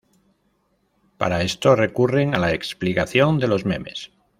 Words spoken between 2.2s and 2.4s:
a